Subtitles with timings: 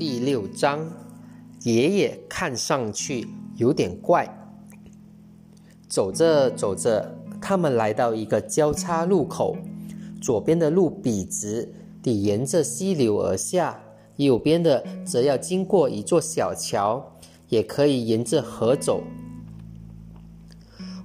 [0.00, 0.90] 第六章，
[1.62, 4.26] 爷爷看上去有点怪。
[5.90, 9.58] 走着走着，他们来到一个交叉路口，
[10.18, 11.70] 左边的路笔直
[12.02, 13.78] 地沿着溪流而下，
[14.16, 17.18] 右边的则要经过一座小桥，
[17.50, 19.02] 也可以沿着河走。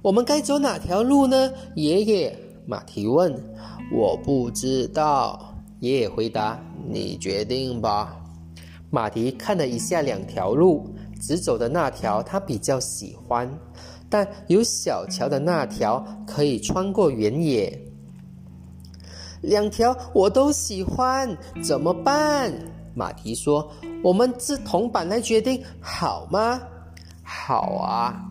[0.00, 1.52] 我们该走哪条路呢？
[1.74, 3.38] 爷爷，马蹄问。
[3.92, 5.54] 我不知道。
[5.80, 6.58] 爷爷回答
[6.88, 8.16] ：“你决定吧。”
[8.90, 13.50] 马蹄看了一下两条路，直走的那条他比较喜欢，
[14.08, 17.78] 但有小桥的那条可以穿过原野。
[19.42, 22.52] 两条我都喜欢，怎么办？
[22.94, 23.70] 马蹄说
[24.02, 26.60] ：“我们自铜板来决定，好吗
[27.22, 28.24] ？”“好啊。”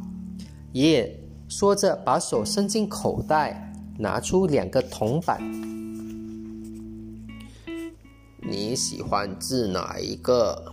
[0.74, 5.40] 爷爷说着，把手伸进口袋，拿出两个铜板。
[8.48, 10.72] 你喜欢治哪一个？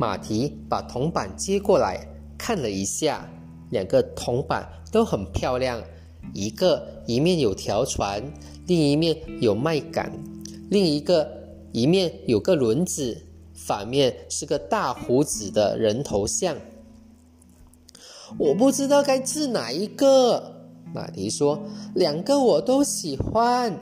[0.00, 2.04] 马蹄把铜板接过来
[2.36, 3.28] 看了一下，
[3.70, 5.80] 两个铜板都很漂亮，
[6.32, 8.20] 一个一面有条船，
[8.66, 10.10] 另一面有麦秆，
[10.68, 11.30] 另一个
[11.70, 16.56] 一面有个轮子，反面是个大胡子的人头像。
[18.36, 20.52] 我不知道该治哪一个。
[20.92, 21.62] 马蹄说
[21.94, 23.72] ：“两个我都喜欢。”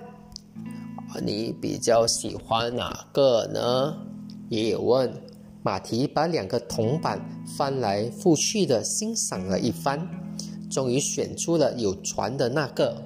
[1.20, 3.96] 你比较喜欢哪个呢？
[4.48, 5.12] 爷爷问。
[5.64, 7.20] 马蹄把两个铜板
[7.56, 10.08] 翻来覆去的欣赏了一番，
[10.68, 13.00] 终于选出了有船的那个。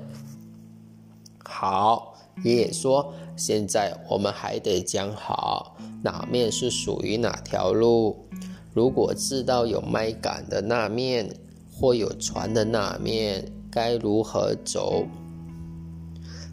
[1.45, 8.27] 好，爷爷说：“现在我们还得讲好哪面是属于哪条路。
[8.73, 11.31] 如果知道有麦秆的那面
[11.71, 15.05] 或有船的那面，该如何走？”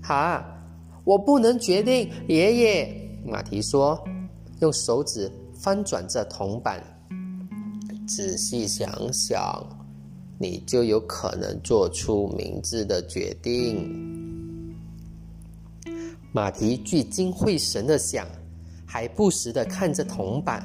[0.04, 0.46] 哈。
[1.04, 3.10] 我不能决定，爷爷。
[3.26, 4.02] 马蹄说，
[4.60, 6.82] 用手指翻转着铜板。
[8.08, 9.66] 仔细想想，
[10.38, 14.76] 你就有可能做出明智的决定。
[16.32, 18.28] 马蹄聚精会神的想，
[18.86, 20.64] 还不时的看着铜板。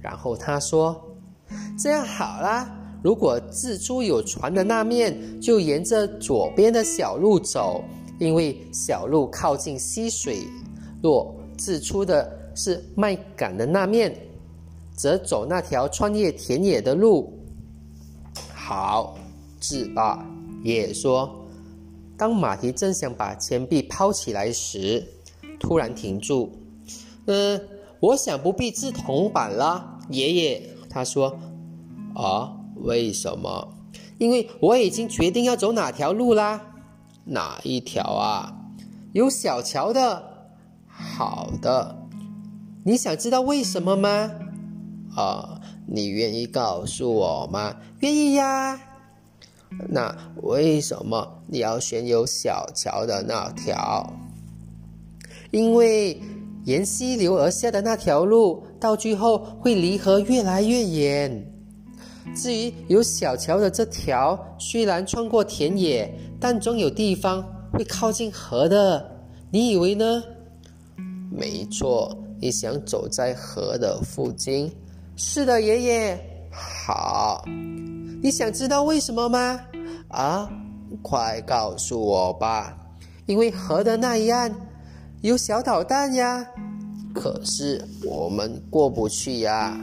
[0.00, 1.02] 然后他说
[1.78, 2.70] ：“这样好啦，
[3.02, 7.82] 如果自出有船的那面，就沿着左边的小路走。”
[8.18, 10.46] 因为小路靠近溪水，
[11.02, 14.16] 若自出的是麦秆的那面，
[14.96, 17.32] 则走那条穿越田野的路。
[18.54, 19.16] 好，
[19.60, 20.24] 自吧。
[20.62, 21.40] 爷爷说。
[22.16, 25.04] 当马蹄正想把钱币抛起来时，
[25.58, 26.52] 突然停住。
[27.26, 27.60] 嗯，
[28.00, 30.62] 我想不必掷铜板了，爷爷。
[30.88, 31.36] 他说。
[32.14, 32.52] 啊？
[32.76, 33.68] 为什么？
[34.18, 36.73] 因为我已经决定要走哪条路啦。
[37.24, 38.54] 哪一条啊？
[39.12, 40.22] 有小桥的。
[40.86, 41.96] 好的。
[42.84, 44.30] 你想知道为什么吗？
[45.16, 47.76] 啊，你愿意告诉我吗？
[48.00, 48.80] 愿意呀。
[49.88, 54.12] 那为什么你要选有小桥的那条？
[55.50, 56.20] 因为
[56.64, 61.53] 沿溪流而下的那条路，到最后会离河越来越远。
[62.34, 69.10] 至于有小桥的这条，虽然穿过田野，但总有地方会靠近河的。
[69.50, 70.22] 你以为呢？
[71.30, 74.72] 没错，你想走在河的附近。
[75.16, 76.18] 是的，爷爷。
[76.50, 77.44] 好，
[78.22, 79.60] 你想知道为什么吗？
[80.08, 80.48] 啊，
[81.02, 82.76] 快告诉我吧。
[83.26, 84.54] 因为河的那一岸
[85.22, 86.46] 有小导弹呀。
[87.14, 89.78] 可是我们过不去呀。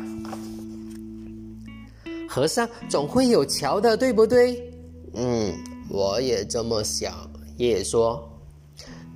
[2.33, 4.73] 河上总会有桥的，对不对？
[5.15, 5.53] 嗯，
[5.89, 7.29] 我也这么想。
[7.57, 8.25] 爷爷说：“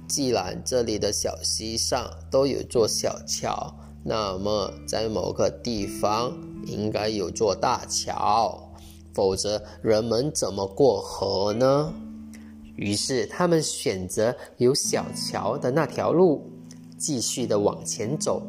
[0.06, 3.74] 既然这里的小溪上都有座小桥，
[4.04, 6.30] 那么在某个地方
[6.66, 8.70] 应该有座大桥，
[9.14, 11.94] 否则人们怎么过河呢？”
[12.76, 16.52] 于是他们选择有小桥的那条路，
[16.98, 18.46] 继续的往前走。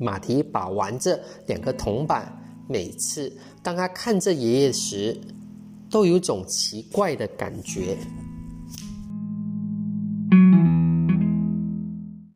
[0.00, 2.32] 马蹄把玩着两个铜板。
[2.68, 3.32] 每次
[3.66, 5.20] 当他看着爷爷时，
[5.90, 7.96] 都有种奇怪的感觉。